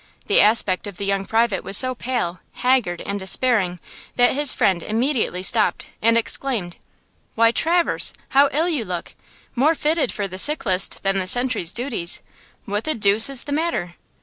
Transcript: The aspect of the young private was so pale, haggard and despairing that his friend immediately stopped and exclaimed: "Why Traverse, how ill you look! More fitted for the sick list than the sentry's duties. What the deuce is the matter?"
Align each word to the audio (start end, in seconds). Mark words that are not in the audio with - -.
The 0.25 0.41
aspect 0.41 0.87
of 0.87 0.97
the 0.97 1.05
young 1.05 1.27
private 1.27 1.63
was 1.63 1.77
so 1.77 1.93
pale, 1.93 2.39
haggard 2.53 3.01
and 3.01 3.19
despairing 3.19 3.77
that 4.15 4.33
his 4.33 4.51
friend 4.51 4.81
immediately 4.81 5.43
stopped 5.43 5.91
and 6.01 6.17
exclaimed: 6.17 6.77
"Why 7.35 7.51
Traverse, 7.51 8.11
how 8.29 8.49
ill 8.51 8.67
you 8.67 8.83
look! 8.83 9.13
More 9.53 9.75
fitted 9.75 10.11
for 10.11 10.27
the 10.27 10.39
sick 10.39 10.65
list 10.65 11.03
than 11.03 11.19
the 11.19 11.27
sentry's 11.27 11.71
duties. 11.71 12.23
What 12.65 12.85
the 12.85 12.95
deuce 12.95 13.29
is 13.29 13.43
the 13.43 13.51
matter?" 13.51 13.93